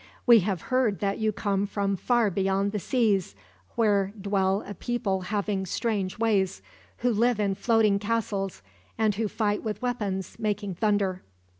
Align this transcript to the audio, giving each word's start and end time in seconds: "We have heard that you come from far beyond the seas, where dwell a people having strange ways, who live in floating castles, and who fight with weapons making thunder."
"We 0.25 0.39
have 0.39 0.61
heard 0.73 0.97
that 1.01 1.19
you 1.19 1.31
come 1.31 1.67
from 1.67 1.95
far 1.95 2.31
beyond 2.31 2.71
the 2.71 2.79
seas, 2.79 3.35
where 3.75 4.11
dwell 4.19 4.63
a 4.65 4.73
people 4.73 5.21
having 5.21 5.67
strange 5.67 6.17
ways, 6.17 6.63
who 7.05 7.11
live 7.13 7.39
in 7.39 7.53
floating 7.53 7.99
castles, 7.99 8.63
and 8.97 9.13
who 9.13 9.27
fight 9.27 9.61
with 9.61 9.79
weapons 9.83 10.39
making 10.39 10.73
thunder." 10.73 11.21